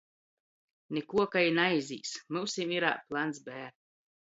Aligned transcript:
Nikuo, 0.97 1.25
ka 1.35 1.43
i 1.49 1.51
naizīs, 1.59 2.15
myusim 2.37 2.75
irā 2.81 2.93
plans 3.13 3.45
B. 3.51 3.71